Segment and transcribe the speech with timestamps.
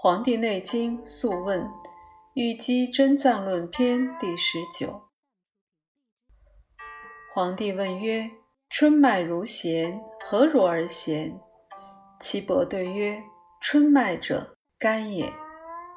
[0.00, 1.60] 黄帝内经·素问·
[2.34, 5.08] 玉肌真脏论篇第十九。
[7.34, 8.30] 黄帝问曰
[8.70, 11.40] ：“春脉如弦，何如而弦？”
[12.22, 13.20] 岐伯对曰
[13.60, 15.32] ：“春脉者，肝也，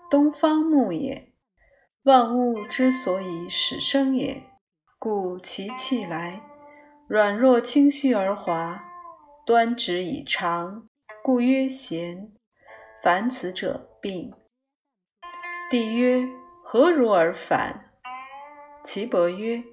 [0.09, 1.31] 东方木也。
[2.02, 4.41] 万物之所以始生也，
[4.97, 6.41] 故其气来，
[7.07, 8.83] 软弱轻虚而滑，
[9.45, 10.89] 端直以长，
[11.21, 12.31] 故曰弦。
[13.03, 14.33] 凡此者。”病。
[15.69, 16.27] 帝曰：
[16.63, 17.91] 何如而反？
[18.83, 19.63] 岐伯曰：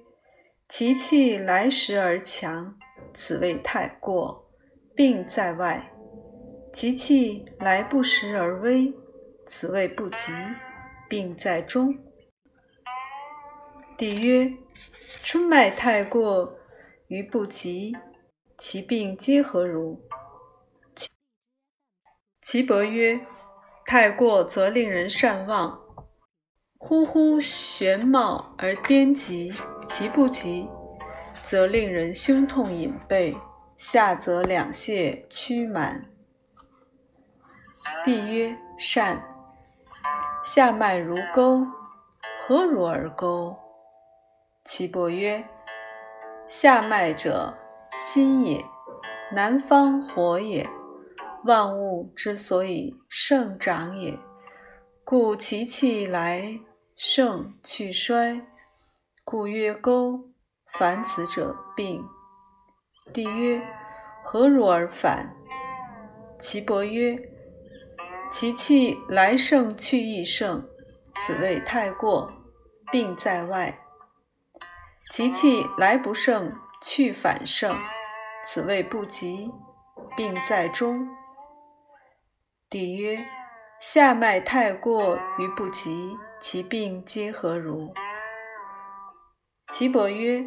[0.69, 2.77] 其气来时而强，
[3.11, 4.47] 此谓太过，
[4.95, 5.91] 病在外；
[6.71, 8.93] 其气来不时而微，
[9.47, 10.31] 此谓不及，
[11.09, 11.97] 病在中。
[13.97, 14.53] 帝曰：
[15.23, 16.55] 春脉太过
[17.07, 17.97] 于不及，
[18.59, 20.07] 其病皆何如？
[22.43, 23.19] 岐伯曰。
[23.89, 25.79] 太过则令人善忘，
[26.77, 29.51] 忽忽玄冒而颠急；
[29.87, 30.69] 其不及，
[31.41, 33.35] 则令人胸痛隐背，
[33.75, 36.05] 下则两泄曲满。
[38.05, 39.23] 帝曰：善。
[40.43, 41.65] 下脉如钩，
[42.45, 43.57] 何如而钩？
[44.65, 45.43] 岐伯曰：
[46.45, 47.57] 下脉者，
[47.97, 48.63] 心也，
[49.33, 50.69] 南方火也。
[51.45, 54.19] 万物之所以盛长也，
[55.05, 56.59] 故其气来
[56.97, 58.45] 盛去衰，
[59.23, 60.25] 故曰沟。
[60.77, 62.05] 凡此者病。
[63.11, 63.61] 帝曰：
[64.23, 65.35] 何如而反？
[66.39, 67.17] 岐伯曰：
[68.31, 70.67] 其气来盛去亦盛，
[71.15, 72.31] 此谓太过，
[72.91, 73.79] 病在外；
[75.11, 76.53] 其气来不盛
[76.83, 77.75] 去反盛，
[78.43, 79.49] 此谓不及，
[80.15, 81.07] 病在中。
[82.71, 83.25] 帝曰：
[83.79, 87.91] 下脉太过于不及，其病皆何如？
[89.71, 90.45] 岐伯曰：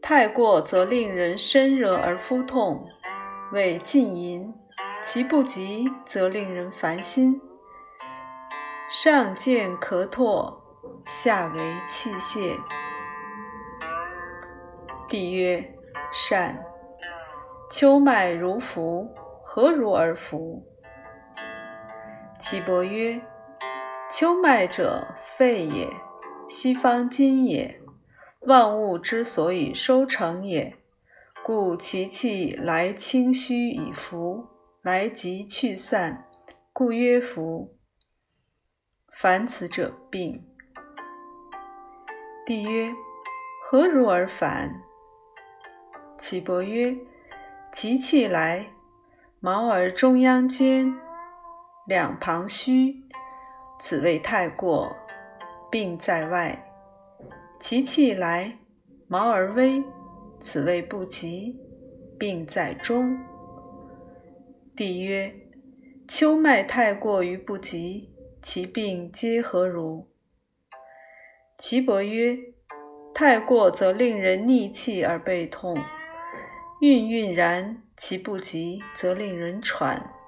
[0.00, 2.88] 太过则令人身热而肤痛，
[3.52, 4.54] 谓禁淫；
[5.04, 7.38] 其不及则令人烦心，
[8.88, 10.58] 上见咳唾，
[11.04, 12.56] 下为气泄。
[15.06, 15.62] 帝曰：
[16.14, 16.64] 善。
[17.70, 19.06] 秋脉如浮，
[19.44, 20.71] 何如而浮？
[22.52, 23.18] 岐伯曰：
[24.10, 25.88] 秋脉者，肺也，
[26.50, 27.80] 西方筋也，
[28.40, 30.76] 万物之所以收成也，
[31.42, 34.48] 故其气来清虚以服，
[34.82, 36.28] 来急去散，
[36.74, 37.74] 故曰服。
[39.14, 40.44] 凡此者病。
[42.44, 42.92] 帝曰：
[43.64, 44.82] 何如而反？
[46.18, 46.94] 岐伯曰：
[47.72, 48.66] 其气来，
[49.40, 50.94] 毛而中央坚。
[51.92, 52.96] 两旁虚，
[53.78, 54.96] 此谓太过，
[55.70, 56.56] 病在外；
[57.60, 58.56] 其气来，
[59.08, 59.84] 毛而微，
[60.40, 61.54] 此谓不及，
[62.18, 63.14] 病在中。
[64.74, 65.34] 帝曰：
[66.08, 68.08] 秋脉太过于不及，
[68.42, 70.08] 其病皆何如？
[71.58, 72.38] 岐伯曰：
[73.12, 75.76] 太过则令人逆气而背痛，
[76.80, 80.21] 郁郁然；其不及则令人喘。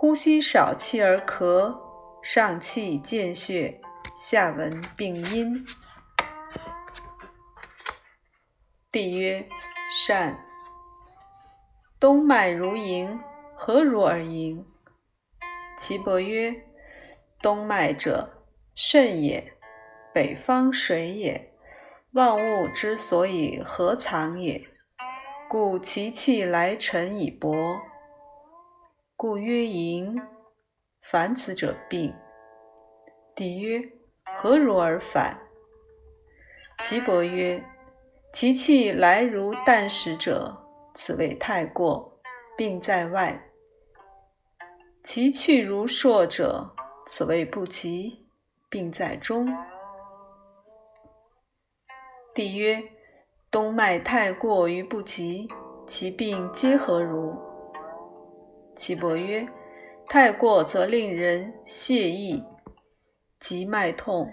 [0.00, 1.76] 呼吸少气而咳，
[2.22, 3.80] 上气见血，
[4.16, 5.66] 下闻病因。
[8.92, 9.48] 帝曰：
[9.90, 10.38] 善。
[11.98, 13.18] 冬脉如盈，
[13.56, 14.64] 何如而盈？
[15.76, 16.54] 岐伯曰：
[17.42, 18.44] 冬脉者，
[18.76, 19.52] 肾也，
[20.14, 21.52] 北方水也，
[22.12, 24.64] 万物之所以合藏也，
[25.48, 27.80] 故其气来沉以薄。
[29.20, 30.16] 故曰盈。
[31.02, 32.14] 凡此者病。
[33.34, 33.82] 帝曰：
[34.36, 35.36] 何如而反？
[36.78, 37.60] 岐伯曰：
[38.32, 40.56] 其气来如旦食者，
[40.94, 42.20] 此谓太过，
[42.56, 43.36] 病在外；
[45.02, 46.72] 其去如朔者，
[47.04, 48.24] 此谓不及，
[48.68, 49.52] 病在中。
[52.32, 52.80] 帝曰：
[53.50, 55.48] 冬脉太过于不及，
[55.88, 57.47] 其病皆何如？
[58.78, 59.44] 岐伯曰：
[60.06, 62.44] 太过则令人泄意，
[63.40, 64.30] 急脉痛，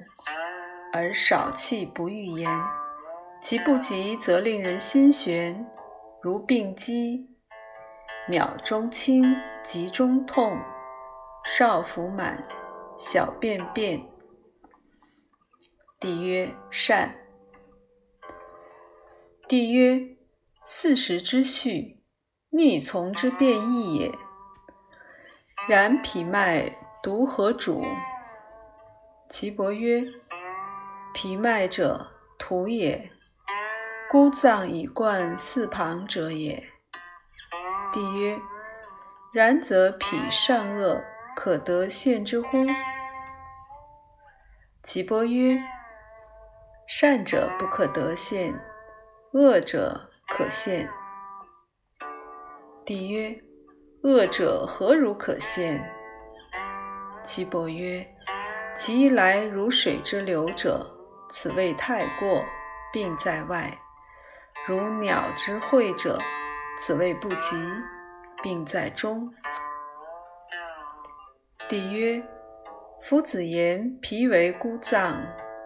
[0.93, 2.47] 而少气不欲言；
[3.41, 5.65] 其不及则令人心悬，
[6.21, 7.27] 如病机，
[8.29, 10.55] 秒中轻，急中痛，
[11.43, 12.47] 少腹满，
[12.99, 13.99] 小便变。
[15.99, 17.15] 帝曰：善。
[19.47, 20.15] 帝曰：
[20.63, 22.03] 四时之序，
[22.51, 24.11] 逆从之变异也。
[25.67, 26.71] 然脾脉
[27.01, 27.83] 独何主？
[29.29, 30.03] 岐伯曰：
[31.15, 32.05] 脾脉者，
[32.37, 33.09] 土也。
[34.11, 36.63] 孤脏以贯四旁者也。
[37.91, 38.39] 帝曰：
[39.33, 41.03] 然则脾善恶
[41.35, 42.63] 可得现之乎？
[44.83, 45.59] 岐伯曰：
[46.85, 48.53] 善者不可得现，
[49.31, 50.87] 恶者可现。
[52.85, 53.41] 帝曰：
[54.05, 55.83] 恶者何如可现？
[57.23, 58.05] 岐伯曰：
[58.75, 60.85] 其一来如水之流者，
[61.31, 62.45] 此谓太过，
[62.93, 63.75] 病在外。
[64.67, 66.19] 如鸟之喙者，
[66.77, 67.59] 此谓不及，
[68.43, 69.27] 病在中。
[71.67, 72.21] 帝曰：
[73.01, 75.19] 夫子言脾为孤脏，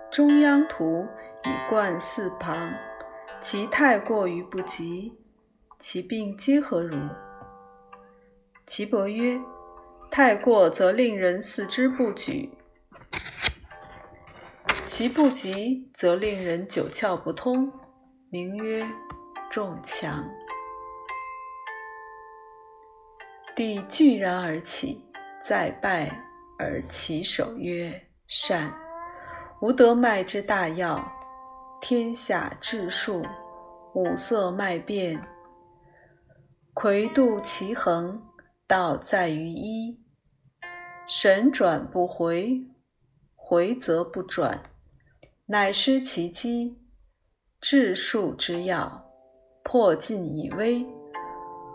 [0.10, 1.06] 中央图
[1.44, 2.74] 以贯四旁，
[3.42, 5.14] 其太过于不及，
[5.78, 6.96] 其病皆何如？
[8.70, 9.42] 岐伯曰：
[10.12, 12.54] 太过则令人四肢不举，
[14.86, 17.74] 其不及则令人九窍不通。
[18.30, 18.88] 名曰
[19.50, 20.24] 仲强。
[23.56, 25.04] 帝惧然而起，
[25.42, 26.08] 再拜
[26.60, 28.00] 而起手曰
[28.30, 28.72] ：“善。
[29.64, 31.12] 吾得脉之大要，
[31.82, 33.24] 天下治数，
[33.96, 35.20] 五色脉变，
[36.76, 38.29] 魁度其衡，
[38.70, 40.00] 道在于一。
[41.08, 42.62] 神转不回，
[43.36, 44.62] 回则不转，
[45.48, 46.78] 乃失其机。”
[47.60, 49.12] 治术之要，
[49.64, 50.86] 破尽以微，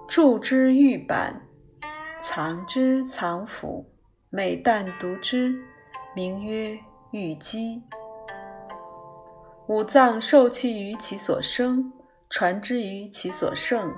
[0.08, 1.42] 铸之玉板，
[2.22, 3.84] 藏之藏府，
[4.30, 5.52] 每旦读之，
[6.14, 6.78] 名曰
[7.10, 7.82] 玉机。
[9.66, 11.92] 五脏受气于其所生，
[12.30, 13.92] 传之于其所胜，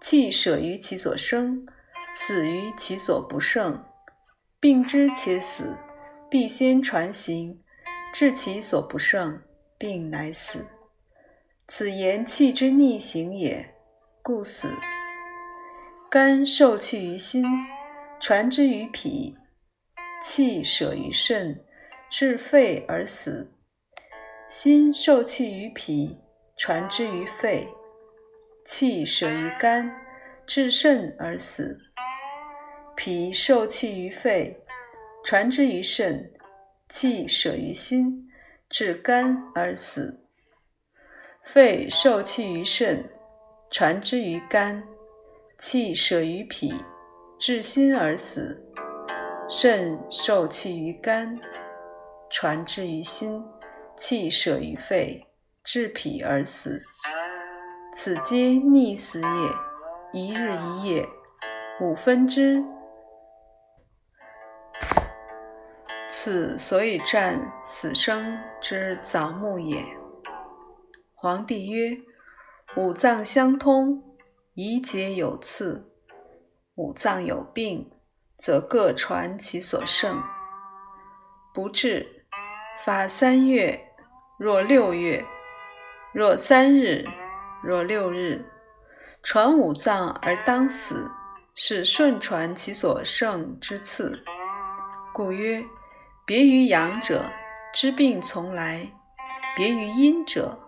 [0.00, 1.66] 气舍于其所生，
[2.14, 3.84] 死于其所不胜。
[4.60, 5.76] 病之且死，
[6.28, 7.62] 必先传行，
[8.12, 9.40] 至其所不胜，
[9.78, 10.66] 病乃死。
[11.68, 13.74] 此言气之逆行也，
[14.22, 14.74] 故死。
[16.10, 17.44] 肝受气于心，
[18.18, 19.36] 传之于脾，
[20.24, 21.64] 气舍于肾，
[22.10, 23.54] 至肺而死。
[24.48, 26.18] 心受气于脾，
[26.56, 27.68] 传之于肺，
[28.64, 29.94] 气舍于肝，
[30.48, 31.78] 至肾而死。
[32.96, 34.58] 脾受气于肺，
[35.22, 36.32] 传之于肾，
[36.88, 38.26] 气舍于心，
[38.70, 40.24] 至肝而死。
[41.42, 43.04] 肺受气于肾，
[43.70, 44.82] 传之于肝，
[45.58, 46.74] 气舍于脾，
[47.38, 48.64] 至心而死。
[49.50, 51.38] 肾受气于肝，
[52.30, 53.44] 传之于心，
[53.98, 55.26] 气舍于肺，
[55.62, 56.82] 至脾而死。
[57.94, 59.67] 此皆逆死也。
[60.10, 61.06] 一日一夜，
[61.82, 62.64] 五分之。
[66.08, 69.84] 此所以战死生之早暮也。
[71.14, 71.98] 皇帝曰
[72.74, 74.02] ：“五脏相通，
[74.54, 75.84] 宜节有次；
[76.76, 77.90] 五脏有病，
[78.38, 80.22] 则各传其所胜。
[81.52, 82.24] 不治，
[82.82, 83.78] 发三月；
[84.38, 85.22] 若六月；
[86.14, 87.06] 若三日；
[87.62, 88.42] 若六日，
[89.30, 91.10] 传五脏而当死，
[91.54, 94.24] 是顺传其所胜之次。
[95.12, 95.62] 故曰：
[96.24, 97.26] 别于阳者，
[97.74, 98.86] 知病从来；
[99.54, 100.58] 别于阴者。”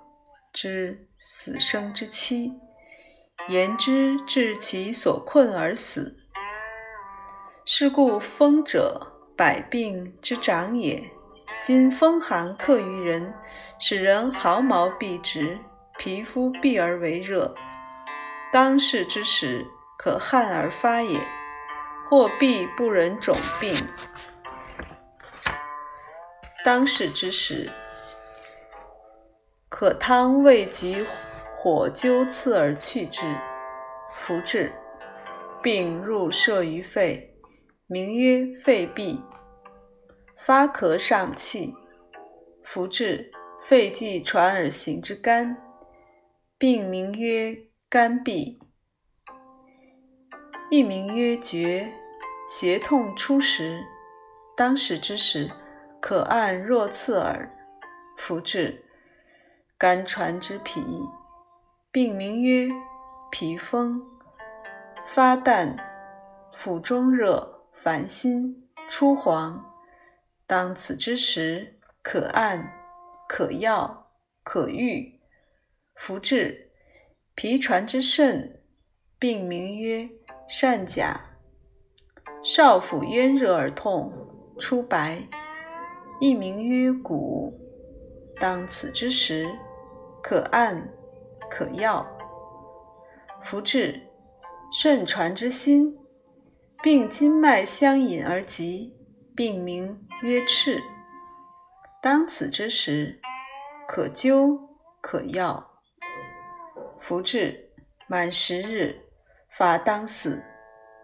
[0.53, 2.53] 知死生之期，
[3.49, 6.19] 言之治其所困而死。
[7.65, 11.03] 是故风者，百病之长也。
[11.63, 13.33] 今风寒克于人，
[13.79, 15.59] 使人毫毛必直，
[15.99, 17.55] 皮肤闭而为热。
[18.53, 19.67] 当世之时，
[19.99, 21.21] 可汗而发也。
[22.09, 23.73] 或必不忍种病。
[26.65, 27.71] 当世之时。
[29.69, 31.07] 可汤未及
[31.57, 33.23] 火灸刺而去之，
[34.17, 34.73] 服治，
[35.63, 37.33] 病入射于肺，
[37.87, 39.21] 名曰肺痹。
[40.37, 41.73] 发咳上气，
[42.65, 43.31] 服治，
[43.63, 45.57] 肺气传而行之肝，
[46.59, 47.57] 病名曰
[47.93, 48.57] 肝痹。
[50.71, 51.93] 一名曰厥，
[52.47, 53.85] 胁痛初时，
[54.57, 55.51] 当时之时，
[56.01, 57.51] 可按若刺耳，
[58.17, 58.85] 服治。
[59.77, 60.81] 肝传之脾，
[61.91, 62.69] 病名曰
[63.33, 64.01] 脾风。
[65.09, 65.75] 发淡，
[66.53, 69.69] 腹中热，烦心，出黄。
[70.47, 72.73] 当此之时，可按，
[73.29, 74.13] 可药，
[74.45, 75.19] 可愈。
[75.97, 76.70] 服治。
[77.35, 78.61] 脾传之肾，
[79.19, 80.09] 病名曰
[80.49, 81.21] 疝甲。
[82.43, 84.13] 少腹冤热而痛，
[84.59, 85.27] 出白，
[86.21, 87.59] 亦名曰骨。
[88.37, 89.47] 当此之时，
[90.23, 90.89] 可按，
[91.51, 92.07] 可药。
[93.43, 94.01] 夫治
[94.73, 95.99] 肾传之心，
[96.83, 98.95] 病筋脉相引而急，
[99.35, 100.81] 病名曰赤。
[102.03, 103.21] 当此之时，
[103.87, 104.59] 可灸，
[105.01, 105.70] 可药。
[107.01, 107.69] 服治
[108.07, 108.95] 满十日，
[109.49, 110.43] 法当死。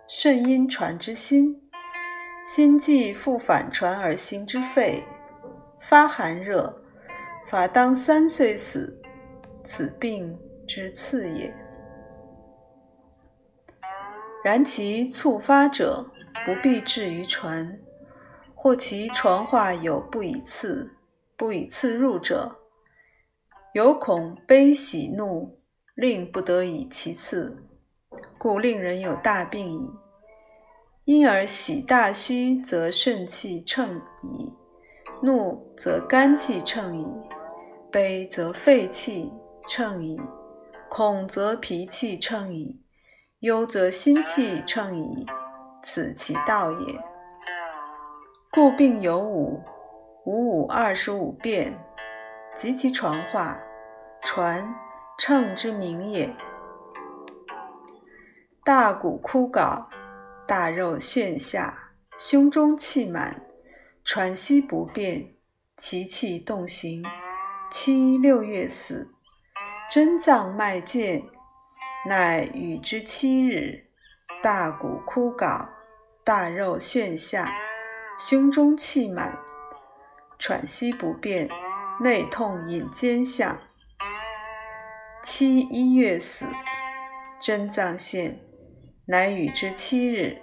[0.08, 1.60] 肾阴传之心，
[2.44, 5.02] 心悸复反传而行之肺，
[5.80, 6.80] 发寒热，
[7.48, 9.02] 法当三岁死，
[9.64, 11.52] 此病之次也。
[14.44, 16.08] 然其猝发者，
[16.44, 17.76] 不必至于传，
[18.54, 20.88] 或其传化有不以次、
[21.36, 22.56] 不以次入者，
[23.72, 25.58] 有恐悲喜怒
[25.96, 27.66] 令不得已其次。
[28.38, 29.90] 故令人有大病矣。
[31.04, 34.52] 因而喜大虚，则肾气乘矣；
[35.22, 37.06] 怒则肝气乘矣；
[37.90, 39.32] 悲则肺气
[39.68, 40.16] 乘矣；
[40.88, 42.76] 恐则脾气乘矣；
[43.40, 45.24] 忧则心气乘矣。
[45.82, 47.00] 此其道也。
[48.52, 49.62] 故病有五，
[50.24, 51.72] 五五二十五变，
[52.56, 53.56] 及其传化，
[54.22, 54.68] 传
[55.18, 56.34] 乘之名也。
[58.62, 59.86] 大骨枯槁，
[60.46, 63.42] 大肉陷下，胸中气满，
[64.04, 65.34] 喘息不便，
[65.78, 67.02] 其气动行，
[67.70, 69.14] 七六月死。
[69.90, 71.22] 真脏脉见，
[72.06, 73.86] 乃与之七日。
[74.42, 75.66] 大骨枯槁，
[76.24, 77.48] 大肉陷下，
[78.18, 79.38] 胸中气满，
[80.38, 81.48] 喘息不便，
[82.00, 83.58] 内痛引肩下。
[85.26, 86.46] 七一月死。
[87.40, 88.38] 真脏现。
[89.06, 90.40] 乃与之七日，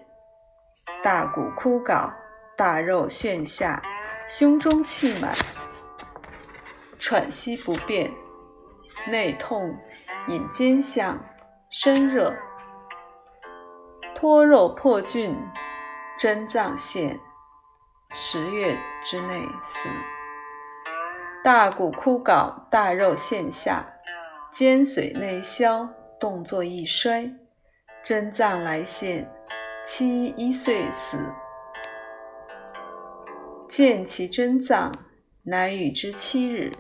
[1.02, 2.14] 大骨枯槁，
[2.58, 3.82] 大肉陷下，
[4.28, 5.34] 胸中气满，
[7.00, 8.12] 喘息不便，
[9.10, 9.78] 内痛，
[10.28, 11.18] 引肩项，
[11.70, 12.36] 身热，
[14.14, 15.34] 脱肉破菌，
[16.18, 17.20] 真脏现，
[18.12, 19.90] 十月之内死。
[21.44, 23.86] 大骨枯槁，大肉陷下，
[24.54, 27.28] 肩髓内消，动作易衰。
[28.04, 29.28] 真脏来现，
[29.88, 31.26] 七一岁死。
[33.68, 34.94] 见其真脏，
[35.42, 36.72] 乃与之七日。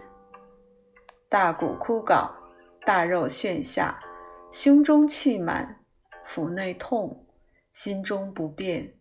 [1.27, 2.29] 大骨枯槁，
[2.85, 3.97] 大肉陷下，
[4.51, 5.79] 胸中气满，
[6.23, 7.25] 腹内痛，
[7.71, 8.93] 心中不便，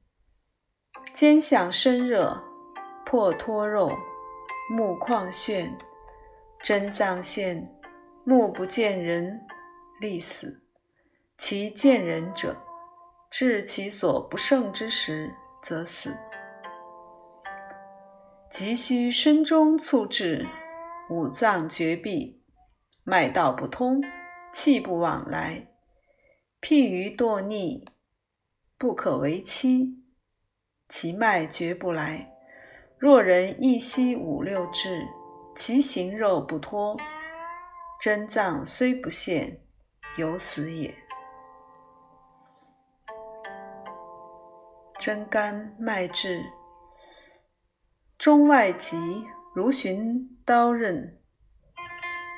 [1.13, 2.43] 肩项身热，
[3.05, 3.91] 破脱肉，
[4.71, 5.71] 目眶眩，
[6.63, 7.71] 真脏现，
[8.25, 9.45] 目不见人，
[10.01, 10.63] 立死。
[11.39, 12.57] 其见人者，
[13.29, 16.17] 至其所不胜之时，则死。
[18.49, 20.47] 急需身中促滞，
[21.11, 22.41] 五脏绝闭，
[23.03, 24.01] 脉道不通，
[24.53, 25.67] 气不往来，
[26.61, 27.85] 譬于堕逆，
[28.79, 30.01] 不可为期，
[30.89, 32.31] 其脉绝不来。
[32.99, 35.09] 若人一息五六至，
[35.57, 36.97] 其形肉不脱，
[38.03, 39.61] 真脏虽不现，
[40.17, 40.93] 犹死也。
[44.99, 46.43] 真肝脉至，
[48.19, 51.13] 中外急，如寻刀刃；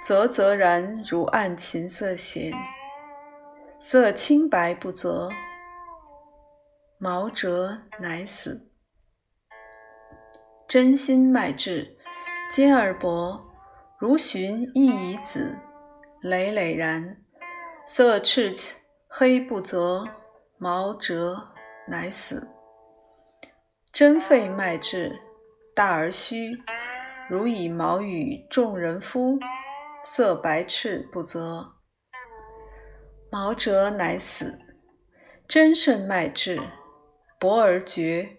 [0.03, 2.53] 啧啧然如按琴瑟弦，
[3.79, 5.31] 色清白不泽，
[6.99, 8.71] 毛折乃死。
[10.69, 11.97] 真心脉至，
[12.51, 13.43] 坚而薄，
[14.07, 15.57] 如寻一夷子，
[16.21, 17.17] 累累然，
[17.87, 18.55] 色赤
[19.09, 20.05] 黑不泽，
[20.59, 21.35] 毛折
[21.89, 22.47] 乃死。
[23.95, 25.19] 真肺脉至，
[25.75, 26.63] 大而虚，
[27.31, 29.39] 如以毛与众人夫，
[30.03, 31.67] 色白赤不泽，
[33.33, 34.59] 毛折乃死。
[35.49, 36.61] 真肾脉至，
[37.41, 38.37] 薄而绝，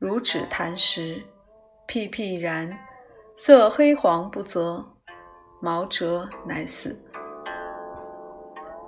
[0.00, 1.22] 如指弹石，
[1.86, 2.76] 僻僻然，
[3.36, 4.95] 色黑黄不泽，
[5.60, 6.98] 毛折乃死。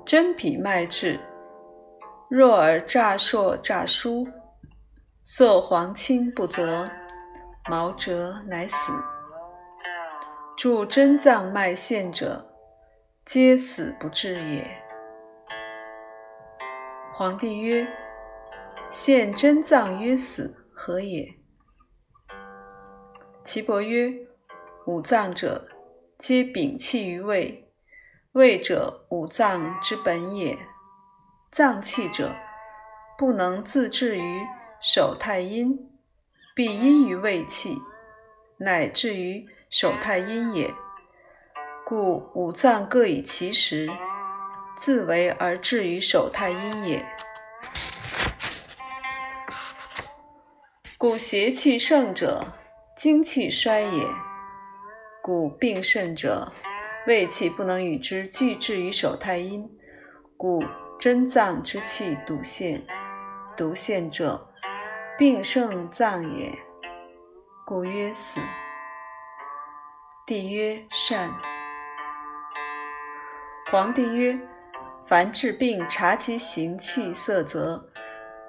[0.07, 1.21] 真脾脉质，
[2.29, 4.27] 弱而乍硕乍疏。
[5.23, 6.89] 色黄青不泽，
[7.69, 8.93] 毛折乃死。
[10.57, 12.45] 助真脏脉陷者，
[13.27, 14.67] 皆死不治也。
[17.13, 17.87] 皇帝曰：
[18.91, 21.29] 现真脏曰死，何也？
[23.45, 24.11] 岐伯曰：
[24.87, 25.69] 五脏者，
[26.19, 27.71] 皆禀气于胃，
[28.33, 30.59] 胃者五脏之本也。
[31.53, 32.35] 脏气者，
[33.17, 34.43] 不能自治于。
[34.81, 35.91] 手太阴，
[36.55, 37.83] 必因于胃气，
[38.59, 40.73] 乃至于手太阴也。
[41.85, 43.89] 故五脏各以其时，
[44.77, 47.05] 自为而至于手太阴也。
[50.97, 52.53] 故邪气盛者，
[52.97, 54.28] 精气衰也。
[55.29, 56.51] 故病甚者，
[57.07, 59.71] 胃气不能与之俱至于手太阴，
[60.39, 60.65] 故
[60.99, 62.83] 真脏之气笃陷。
[63.55, 64.49] 笃陷者，
[65.19, 66.51] 病盛脏也。
[67.67, 68.41] 故曰死。
[70.25, 71.31] 帝曰善。
[73.71, 74.41] 皇帝曰：
[75.05, 77.87] 凡治病，察其形气色泽，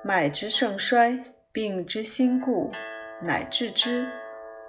[0.02, 1.20] 脉之盛衰。
[1.52, 2.72] 病之心故，
[3.22, 4.08] 乃治之。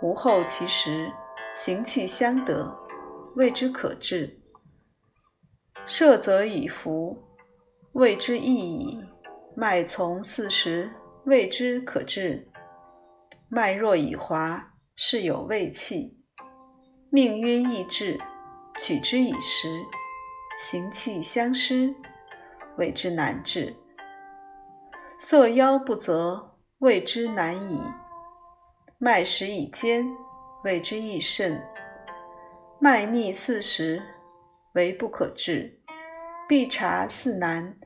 [0.02, 1.12] 无后其时，
[1.54, 2.76] 行气相得，
[3.36, 4.40] 谓之可治。
[5.86, 7.22] 摄则以服，
[7.92, 9.04] 谓之易矣。
[9.56, 10.92] 脉从四时，
[11.24, 12.48] 谓之可治。
[13.48, 16.16] 脉若已滑，是有胃气。
[17.10, 18.18] 命曰易治，
[18.78, 19.68] 取之以时，
[20.58, 21.94] 行气相失，
[22.76, 23.74] 谓之难治。
[25.18, 26.48] 色腰不泽。
[26.80, 27.78] 谓之难矣。
[28.96, 30.06] 脉实以坚，
[30.62, 31.60] 谓之易甚。
[32.78, 34.02] 脉逆四时，
[34.74, 35.80] 为不可治。
[36.48, 37.78] 必察四难，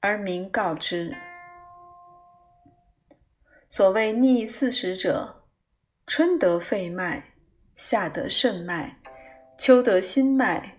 [0.00, 1.14] 而明告之。
[3.68, 5.44] 所谓逆四时者，
[6.06, 7.34] 春得肺脉，
[7.74, 8.96] 夏得肾脉，
[9.58, 10.78] 秋得心脉，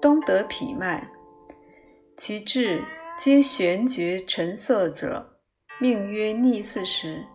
[0.00, 1.06] 冬得脾脉。
[2.16, 2.82] 其志
[3.18, 5.38] 皆玄绝沉色者。
[5.78, 7.26] 命曰逆四时，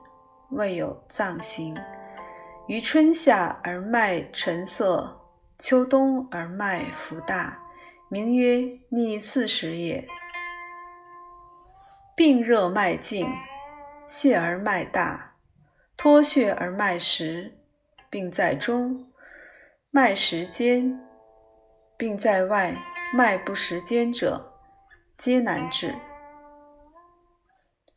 [0.52, 1.76] 未有脏行。
[2.68, 5.22] 于春夏而脉沉涩，
[5.58, 7.58] 秋冬而脉浮大，
[8.10, 10.06] 名曰逆四时也。
[12.14, 13.26] 病热脉静，
[14.06, 15.36] 泄而脉大，
[15.96, 17.58] 脱血而脉实，
[18.10, 19.06] 病在中；
[19.90, 21.00] 脉实坚，
[21.96, 22.76] 病在外，
[23.14, 24.52] 脉不实坚者，
[25.18, 25.96] 皆难治。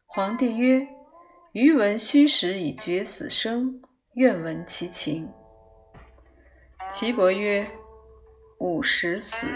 [0.07, 0.87] 皇帝曰
[1.53, 3.81] ：“余闻虚实以决死生，
[4.15, 5.33] 愿闻其情。”
[6.91, 7.71] 岐伯曰
[8.59, 9.47] ：“吾实死，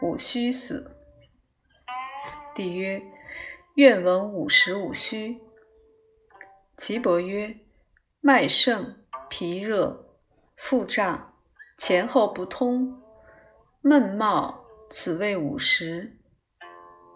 [0.00, 0.96] 吾虚死。”
[2.54, 3.02] 帝曰
[3.76, 5.40] ：“愿闻吾实吾虚。”
[6.76, 7.56] 岐伯曰
[8.20, 8.96] ：“脉盛，
[9.28, 10.16] 脾热，
[10.56, 11.34] 腹胀，
[11.78, 13.02] 前后不通，
[13.80, 16.10] 闷冒，此谓吾实；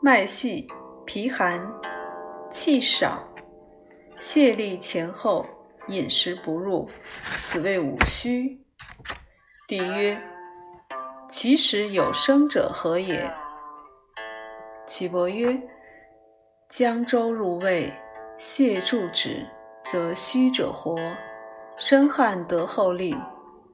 [0.02, 0.68] 脉细，
[1.04, 1.72] 脾寒。”
[2.52, 3.28] 气少，
[4.20, 5.44] 泄力前后，
[5.88, 6.90] 饮食不入，
[7.38, 8.60] 此谓五虚。
[9.68, 10.16] 帝曰：
[11.28, 13.32] 其实有生者何也？
[14.86, 15.60] 岐伯曰：
[16.68, 17.92] 江州入胃，
[18.38, 19.46] 泻注止，
[19.84, 20.96] 则虚者活；
[21.76, 23.16] 生汗得后利，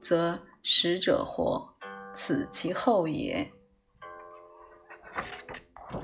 [0.01, 1.75] 则实者活。
[2.13, 3.51] 此其后也。《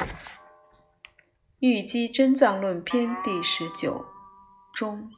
[1.60, 4.06] 玉肌真脏论篇》第十九，
[4.74, 5.12] 中。